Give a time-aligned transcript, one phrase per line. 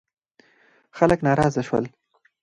[0.97, 1.85] خلک ناراضه شول.